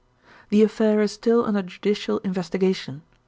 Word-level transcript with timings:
"The 0.49 0.63
affair 0.63 0.99
is 1.03 1.11
still 1.11 1.45
under 1.45 1.61
judicial 1.61 2.17
investigation. 2.23 3.03